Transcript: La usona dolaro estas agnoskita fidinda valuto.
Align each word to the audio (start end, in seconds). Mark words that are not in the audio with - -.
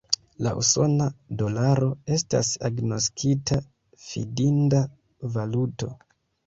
La 0.45 0.51
usona 0.61 1.09
dolaro 1.41 1.91
estas 2.17 2.51
agnoskita 2.71 3.61
fidinda 4.09 4.85
valuto. 5.39 5.97